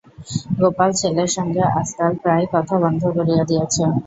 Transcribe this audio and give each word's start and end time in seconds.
গোপাল 0.59 0.89
ছেলের 0.99 1.29
সঙ্গে 1.35 1.61
আজকাল 1.79 2.11
প্রায় 2.21 2.45
কথা 2.53 2.75
বন্ধ 2.83 3.01
করিয়া 3.15 3.43
দিয়াছে। 3.49 3.83